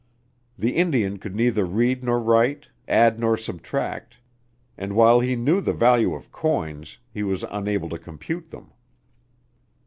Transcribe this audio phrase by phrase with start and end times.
[0.57, 4.17] The Indian could neither read nor write, add nor subtract,
[4.75, 8.71] and while he knew the value of coins, he was unable to compute them.